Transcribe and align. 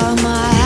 are 0.00 0.14
my 0.22 0.57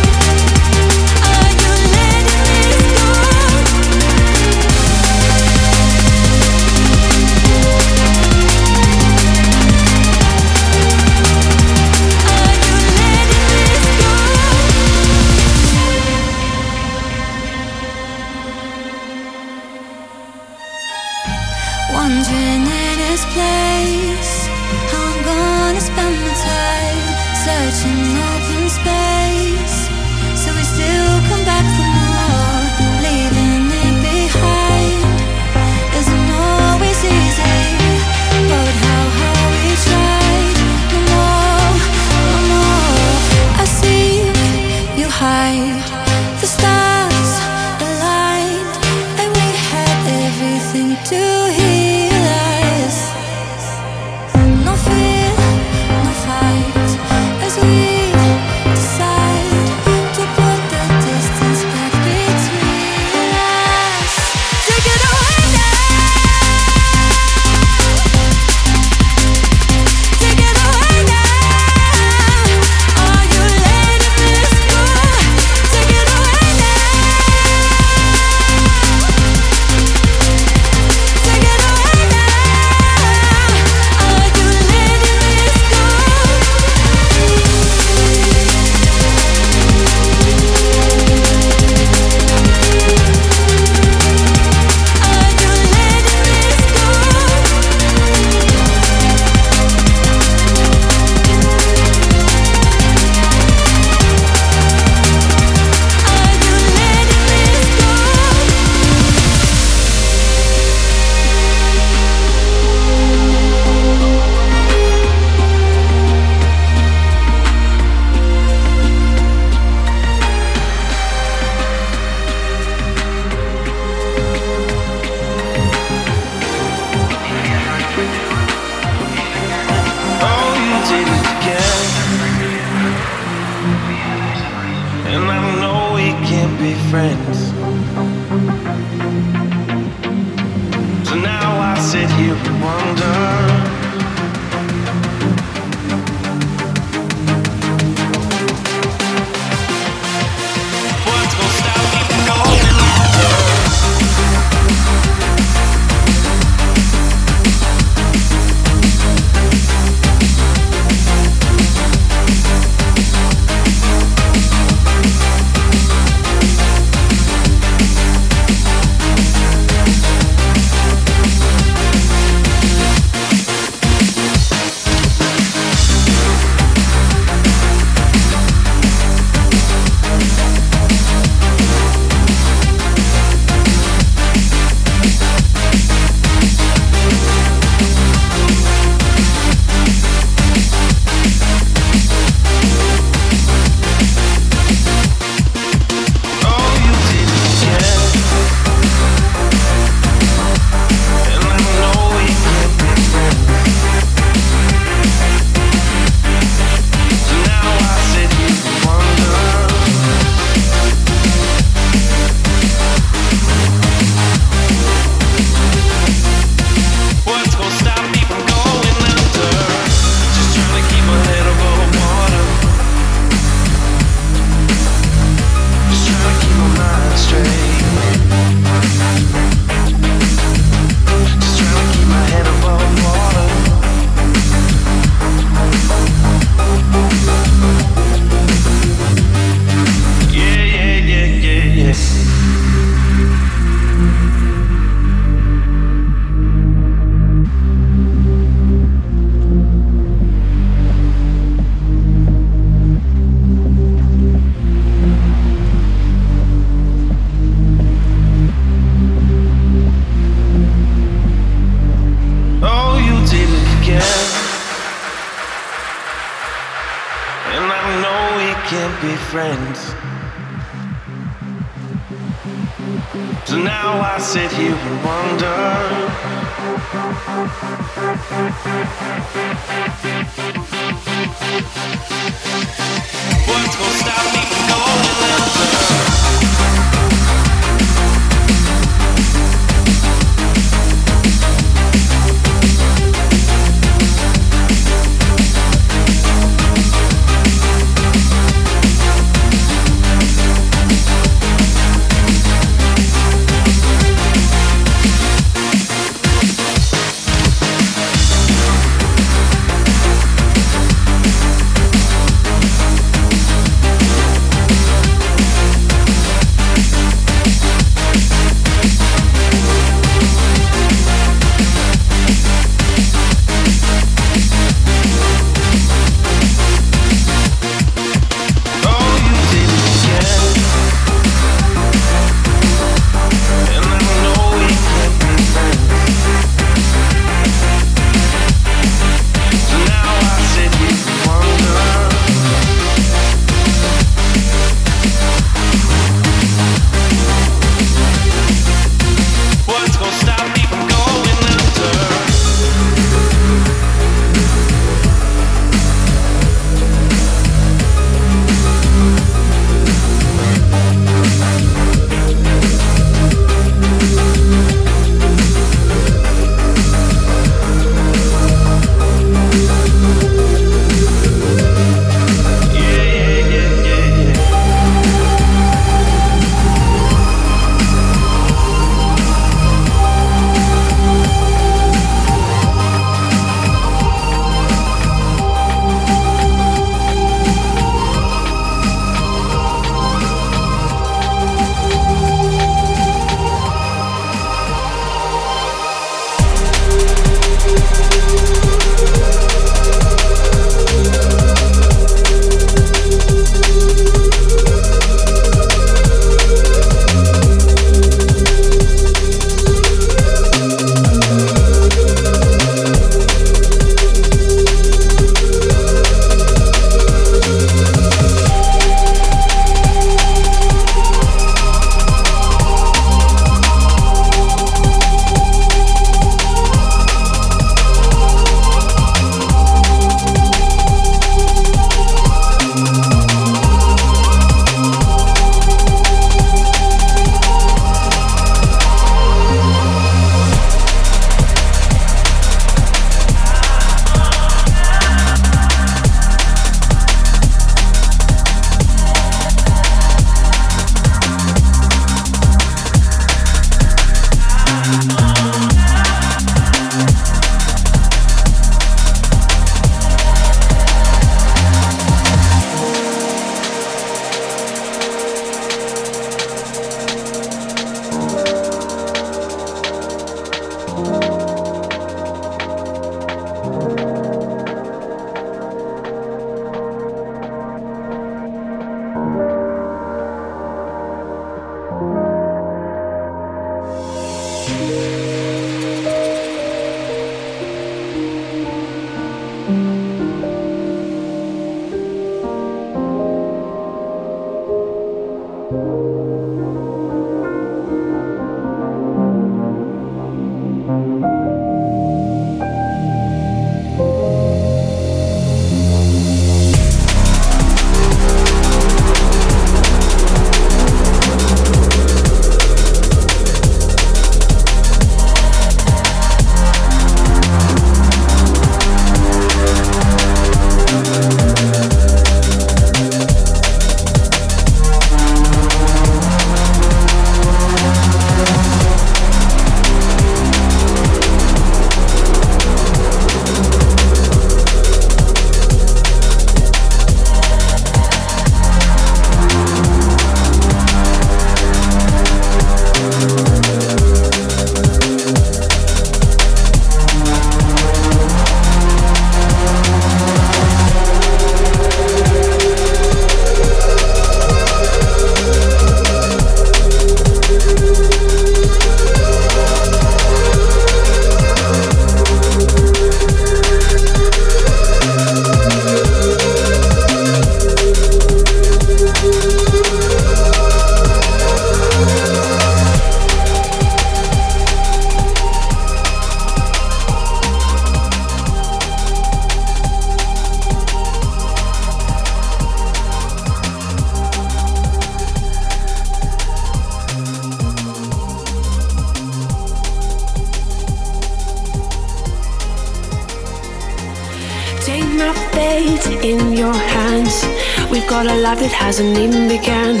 it 598.72 598.76
hasn't 598.76 599.18
even 599.18 599.48
begun. 599.48 600.00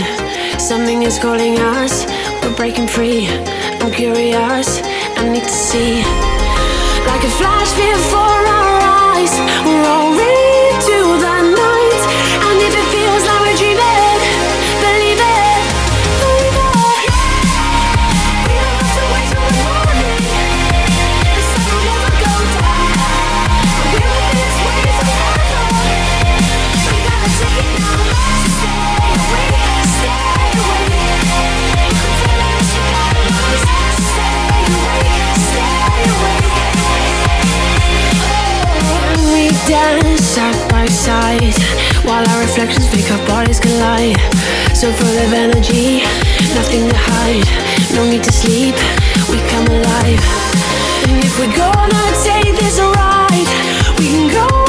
Something 0.58 1.02
is 1.02 1.18
calling 1.18 1.58
us, 1.58 2.06
we're 2.42 2.56
breaking 2.56 2.86
free. 2.86 3.28
I'm 3.80 3.92
curious, 3.92 4.80
I 5.18 5.28
need 5.30 5.42
to 5.42 5.48
see. 5.48 6.00
Like 7.06 7.22
a 7.22 7.32
flash 7.40 7.72
before 7.74 8.40
our 8.58 8.78
eyes, 9.12 9.32
we're 9.66 9.86
all 9.86 10.12
real. 10.16 10.41
While 41.22 42.28
our 42.30 42.40
reflections 42.40 42.90
make 42.92 43.08
our 43.12 43.26
bodies 43.28 43.60
collide. 43.60 44.18
So 44.74 44.90
full 44.92 45.16
of 45.24 45.32
energy, 45.32 46.02
nothing 46.52 46.88
to 46.88 46.96
hide 46.96 47.46
No 47.94 48.10
need 48.10 48.24
to 48.24 48.32
sleep, 48.32 48.74
we 49.30 49.38
come 49.48 49.66
alive. 49.68 50.18
And 51.06 51.24
if 51.24 51.38
we're 51.38 51.56
gonna 51.56 52.04
take 52.24 52.58
this 52.58 52.80
ride 52.80 53.46
We 53.98 54.06
can 54.06 54.32
go 54.32 54.61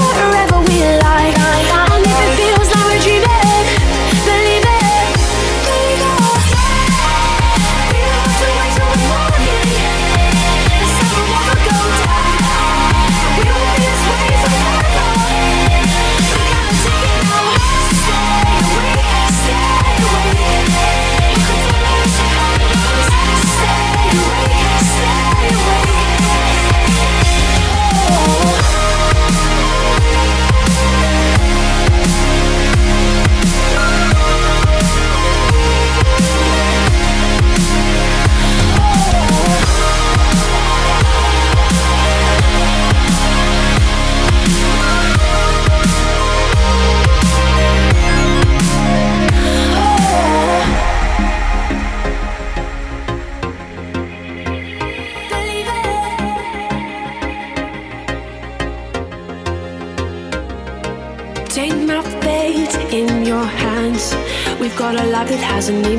doesn't 65.66 65.82
need 65.84 65.92